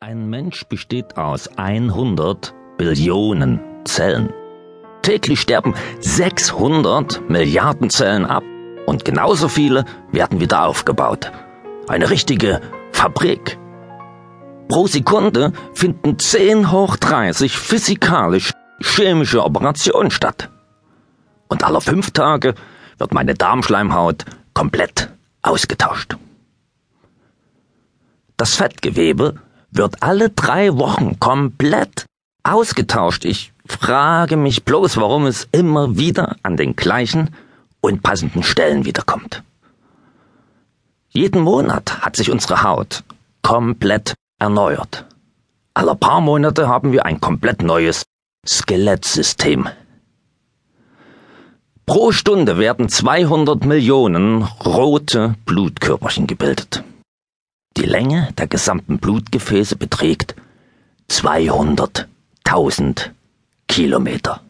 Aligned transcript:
Ein 0.00 0.28
Mensch 0.28 0.64
besteht 0.64 1.16
aus 1.16 1.48
100 1.56 2.52
Billionen 2.76 3.60
Zellen. 3.86 4.30
Täglich 5.00 5.40
sterben 5.40 5.74
600 6.00 7.30
Milliarden 7.30 7.88
Zellen 7.88 8.26
ab 8.26 8.44
und 8.84 9.06
genauso 9.06 9.48
viele 9.48 9.86
werden 10.12 10.38
wieder 10.38 10.66
aufgebaut. 10.66 11.32
Eine 11.88 12.10
richtige 12.10 12.60
Fabrik. 12.92 13.58
Pro 14.68 14.86
Sekunde 14.86 15.54
finden 15.72 16.18
10 16.18 16.70
hoch 16.70 16.96
30 16.98 17.56
physikalisch 17.56 18.52
chemische 18.82 19.42
Operationen 19.42 20.10
statt. 20.10 20.50
Und 21.48 21.64
alle 21.64 21.80
fünf 21.80 22.10
Tage 22.10 22.54
wird 22.98 23.14
meine 23.14 23.32
Darmschleimhaut 23.32 24.26
komplett 24.52 25.08
ausgetauscht. 25.40 26.18
Das 28.36 28.56
Fettgewebe 28.56 29.40
wird 29.70 30.02
alle 30.02 30.30
drei 30.30 30.76
Wochen 30.76 31.18
komplett 31.20 32.06
ausgetauscht. 32.42 33.24
Ich 33.24 33.52
frage 33.66 34.36
mich 34.36 34.64
bloß, 34.64 34.96
warum 34.96 35.26
es 35.26 35.48
immer 35.52 35.96
wieder 35.96 36.36
an 36.42 36.56
den 36.56 36.76
gleichen 36.76 37.34
und 37.80 38.02
passenden 38.02 38.42
Stellen 38.42 38.84
wiederkommt. 38.84 39.42
Jeden 41.08 41.40
Monat 41.40 42.02
hat 42.02 42.16
sich 42.16 42.30
unsere 42.30 42.62
Haut 42.62 43.02
komplett 43.42 44.14
erneuert. 44.38 45.06
Alle 45.74 45.94
paar 45.94 46.20
Monate 46.20 46.68
haben 46.68 46.92
wir 46.92 47.06
ein 47.06 47.20
komplett 47.20 47.62
neues 47.62 48.04
Skelettsystem. 48.46 49.68
Pro 51.86 52.12
Stunde 52.12 52.58
werden 52.58 52.88
200 52.88 53.64
Millionen 53.64 54.42
rote 54.42 55.36
Blutkörperchen 55.44 56.26
gebildet. 56.26 56.82
Die 57.76 57.84
Länge 57.84 58.28
der 58.38 58.46
gesamten 58.46 58.98
Blutgefäße 58.98 59.76
beträgt 59.76 60.34
200.000 61.10 63.10
Kilometer. 63.68 64.40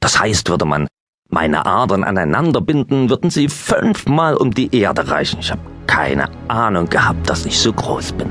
Das 0.00 0.20
heißt, 0.20 0.50
würde 0.50 0.66
man 0.66 0.88
meine 1.30 1.64
Adern 1.64 2.04
aneinander 2.04 2.60
binden, 2.60 3.08
würden 3.08 3.30
sie 3.30 3.48
fünfmal 3.48 4.36
um 4.36 4.52
die 4.52 4.76
Erde 4.76 5.10
reichen. 5.10 5.40
Ich 5.40 5.50
habe 5.50 5.62
keine 5.86 6.28
Ahnung 6.48 6.90
gehabt, 6.90 7.30
dass 7.30 7.46
ich 7.46 7.58
so 7.58 7.72
groß 7.72 8.12
bin. 8.12 8.30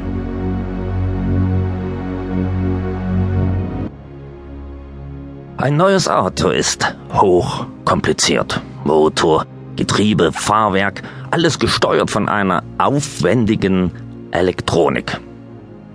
Ein 5.58 5.76
neues 5.76 6.08
Auto 6.08 6.50
ist 6.50 6.95
hoch 7.14 7.66
kompliziert. 7.84 8.61
Motor, 8.84 9.48
Getriebe, 9.76 10.32
Fahrwerk, 10.32 11.02
alles 11.31 11.59
gesteuert 11.59 12.11
von 12.11 12.30
einer 12.30 12.64
aufwendigen 12.78 13.92
Elektronik. 14.31 15.20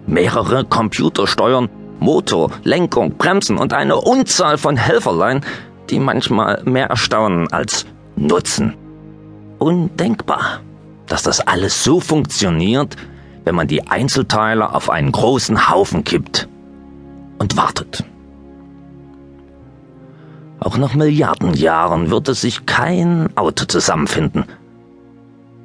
Mehrere 0.07 0.65
Computer 0.65 1.27
steuern 1.27 1.69
Motor, 2.01 2.51
Lenkung, 2.65 3.17
Bremsen 3.17 3.59
und 3.59 3.73
eine 3.73 3.97
Unzahl 3.97 4.59
von 4.59 4.77
Helferlein, 4.77 5.43
die 5.91 6.01
manchmal 6.01 6.63
mehr 6.65 6.87
erstaunen 6.87 7.53
als 7.53 7.87
nutzen. 8.17 8.75
Undenkbar, 9.59 10.61
dass 11.07 11.23
das 11.23 11.41
alles 11.41 11.85
so 11.85 12.01
funktioniert, 12.01 12.97
wenn 13.45 13.55
man 13.55 13.69
die 13.69 13.87
Einzelteile 13.87 14.75
auf 14.75 14.91
einen 14.91 15.13
großen 15.13 15.71
Haufen 15.71 16.03
kippt 16.03 16.49
und 17.39 17.57
wartet. 17.57 18.05
Auch 20.59 20.77
nach 20.77 20.95
Milliarden 20.95 21.55
Jahren 21.55 22.11
würde 22.11 22.35
sich 22.35 22.67
kein 22.67 23.37
Auto 23.37 23.65
zusammenfinden. 23.65 24.45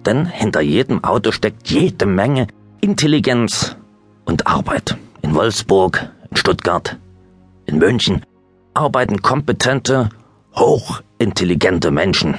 Denn 0.07 0.25
hinter 0.25 0.61
jedem 0.61 1.03
Auto 1.03 1.33
steckt 1.33 1.69
jede 1.69 2.05
Menge 2.05 2.47
Intelligenz 2.79 3.75
und 4.23 4.47
Arbeit. 4.47 4.95
In 5.21 5.35
Wolfsburg, 5.35 6.09
in 6.31 6.37
Stuttgart, 6.37 6.95
in 7.65 7.77
München 7.77 8.25
arbeiten 8.73 9.21
kompetente, 9.21 10.09
hochintelligente 10.55 11.91
Menschen, 11.91 12.37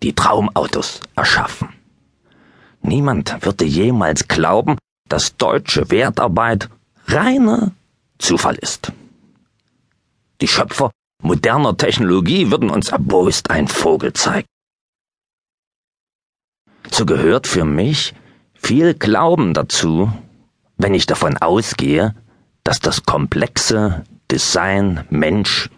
die 0.00 0.12
Traumautos 0.12 1.00
erschaffen. 1.16 1.70
Niemand 2.82 3.44
würde 3.44 3.64
jemals 3.64 4.28
glauben, 4.28 4.78
dass 5.08 5.36
deutsche 5.36 5.90
Wertarbeit 5.90 6.68
reiner 7.08 7.72
Zufall 8.18 8.54
ist. 8.54 8.92
Die 10.40 10.46
Schöpfer 10.46 10.92
moderner 11.20 11.76
Technologie 11.76 12.52
würden 12.52 12.70
uns 12.70 12.90
erbost 12.90 13.50
ein 13.50 13.66
Vogel 13.66 14.12
zeigen. 14.12 14.46
So 16.90 17.06
gehört 17.06 17.46
für 17.46 17.64
mich 17.64 18.14
viel 18.54 18.94
Glauben 18.94 19.54
dazu, 19.54 20.12
wenn 20.76 20.94
ich 20.94 21.06
davon 21.06 21.36
ausgehe, 21.36 22.14
dass 22.64 22.80
das 22.80 23.04
komplexe 23.04 24.04
Design 24.30 25.04
Mensch 25.10 25.70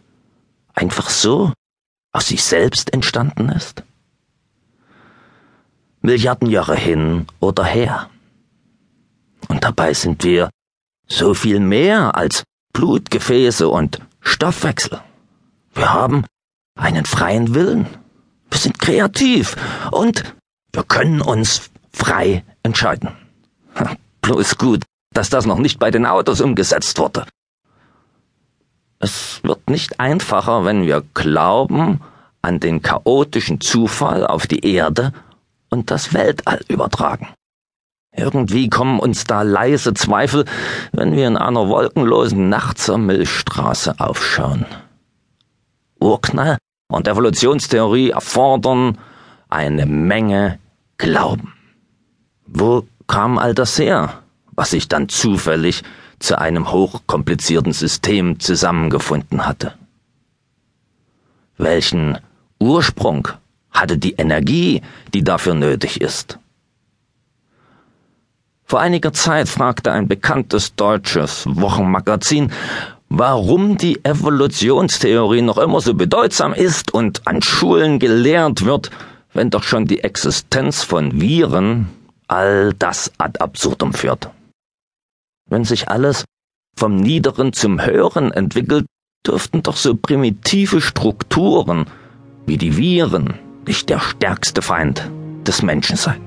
einfach 0.74 1.10
so 1.10 1.52
aus 2.12 2.28
sich 2.28 2.42
selbst 2.42 2.92
entstanden 2.92 3.48
ist? 3.50 3.82
Milliarden 6.00 6.48
Jahre 6.48 6.76
hin 6.76 7.26
oder 7.40 7.64
her. 7.64 8.08
Und 9.48 9.64
dabei 9.64 9.92
sind 9.92 10.24
wir 10.24 10.50
so 11.06 11.34
viel 11.34 11.60
mehr 11.60 12.16
als 12.16 12.44
Blutgefäße 12.72 13.68
und 13.68 14.00
Stoffwechsel. 14.20 15.00
Wir 15.74 15.92
haben 15.92 16.24
einen 16.78 17.04
freien 17.04 17.54
Willen. 17.54 17.86
Wir 18.50 18.58
sind 18.58 18.78
kreativ 18.78 19.56
und 19.90 20.34
wir 20.72 20.84
können 20.84 21.20
uns 21.20 21.70
frei 21.92 22.44
entscheiden. 22.62 23.10
Bloß 24.22 24.58
gut, 24.58 24.84
dass 25.12 25.30
das 25.30 25.46
noch 25.46 25.58
nicht 25.58 25.78
bei 25.78 25.90
den 25.90 26.06
Autos 26.06 26.40
umgesetzt 26.40 26.98
wurde. 26.98 27.26
Es 28.98 29.40
wird 29.42 29.70
nicht 29.70 29.98
einfacher, 29.98 30.64
wenn 30.64 30.82
wir 30.82 31.02
glauben 31.14 32.00
an 32.42 32.60
den 32.60 32.82
chaotischen 32.82 33.60
Zufall 33.60 34.26
auf 34.26 34.46
die 34.46 34.60
Erde 34.60 35.12
und 35.70 35.90
das 35.90 36.14
Weltall 36.14 36.60
übertragen. 36.68 37.28
Irgendwie 38.14 38.68
kommen 38.68 38.98
uns 38.98 39.24
da 39.24 39.42
leise 39.42 39.94
Zweifel, 39.94 40.44
wenn 40.92 41.16
wir 41.16 41.26
in 41.28 41.36
einer 41.36 41.68
wolkenlosen 41.68 42.48
Nacht 42.48 42.78
zur 42.78 42.98
Milchstraße 42.98 43.94
aufschauen. 43.98 44.66
Urknall 46.00 46.58
und 46.90 47.06
Evolutionstheorie 47.06 48.10
erfordern 48.10 48.98
eine 49.48 49.86
Menge 49.86 50.58
Glauben. 51.00 51.54
Wo 52.46 52.86
kam 53.06 53.38
all 53.38 53.54
das 53.54 53.78
her, 53.78 54.22
was 54.52 54.72
sich 54.72 54.86
dann 54.86 55.08
zufällig 55.08 55.82
zu 56.18 56.38
einem 56.38 56.70
hochkomplizierten 56.70 57.72
System 57.72 58.38
zusammengefunden 58.38 59.46
hatte? 59.46 59.72
Welchen 61.56 62.18
Ursprung 62.58 63.28
hatte 63.70 63.96
die 63.96 64.12
Energie, 64.12 64.82
die 65.14 65.24
dafür 65.24 65.54
nötig 65.54 66.02
ist? 66.02 66.38
Vor 68.64 68.80
einiger 68.80 69.14
Zeit 69.14 69.48
fragte 69.48 69.92
ein 69.92 70.06
bekanntes 70.06 70.74
deutsches 70.74 71.46
Wochenmagazin, 71.46 72.52
warum 73.08 73.78
die 73.78 74.04
Evolutionstheorie 74.04 75.40
noch 75.40 75.56
immer 75.56 75.80
so 75.80 75.94
bedeutsam 75.94 76.52
ist 76.52 76.92
und 76.92 77.26
an 77.26 77.40
Schulen 77.40 77.98
gelehrt 77.98 78.66
wird, 78.66 78.90
wenn 79.40 79.48
doch 79.48 79.62
schon 79.62 79.86
die 79.86 80.00
Existenz 80.00 80.82
von 80.82 81.18
Viren 81.18 81.88
all 82.28 82.74
das 82.74 83.10
ad 83.16 83.40
absurdum 83.40 83.94
führt. 83.94 84.28
Wenn 85.48 85.64
sich 85.64 85.88
alles 85.88 86.26
vom 86.76 86.96
Niederen 86.96 87.54
zum 87.54 87.80
Höheren 87.80 88.32
entwickelt, 88.32 88.84
dürften 89.26 89.62
doch 89.62 89.78
so 89.78 89.94
primitive 89.94 90.82
Strukturen 90.82 91.86
wie 92.44 92.58
die 92.58 92.76
Viren 92.76 93.32
nicht 93.66 93.88
der 93.88 94.00
stärkste 94.00 94.60
Feind 94.60 95.10
des 95.46 95.62
Menschen 95.62 95.96
sein. 95.96 96.20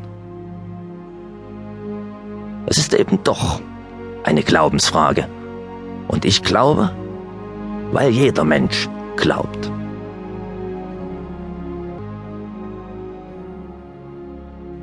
Es 2.66 2.80
ist 2.80 2.96
eben 2.96 3.24
doch 3.24 3.62
eine 4.24 4.42
Glaubensfrage. 4.42 5.30
Und 6.08 6.26
ich 6.26 6.42
glaube, 6.42 6.90
weil 7.92 8.10
jeder 8.10 8.44
Mensch 8.44 8.90
glaubt. 9.18 9.72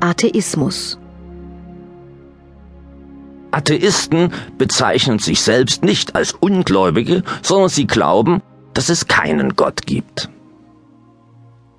Atheismus 0.01 0.97
Atheisten 3.51 4.31
bezeichnen 4.57 5.19
sich 5.19 5.41
selbst 5.41 5.83
nicht 5.83 6.15
als 6.15 6.33
Ungläubige, 6.33 7.23
sondern 7.41 7.69
sie 7.69 7.85
glauben, 7.85 8.41
dass 8.73 8.89
es 8.89 9.07
keinen 9.07 9.55
Gott 9.55 9.85
gibt. 9.85 10.29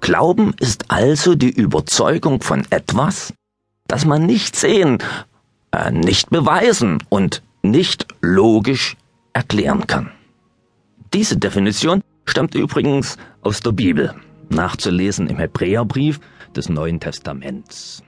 Glauben 0.01 0.55
ist 0.61 0.91
also 0.91 1.35
die 1.35 1.51
Überzeugung 1.51 2.43
von 2.43 2.65
etwas, 2.71 3.33
das 3.89 4.05
man 4.05 4.27
nicht 4.27 4.55
sehen, 4.57 4.99
äh, 5.73 5.91
nicht 5.91 6.31
beweisen 6.31 7.03
und 7.09 7.43
nicht 7.63 8.07
logisch 8.21 8.97
erklären 9.33 9.87
kann. 9.87 10.11
Diese 11.15 11.37
Definition 11.37 12.03
stammt 12.25 12.55
übrigens 12.55 13.17
aus 13.43 13.61
der 13.61 13.73
Bibel, 13.73 14.15
nachzulesen 14.49 15.29
im 15.29 15.39
Hebräerbrief 15.39 16.21
des 16.55 16.69
Neuen 16.69 17.01
Testaments. 17.01 18.03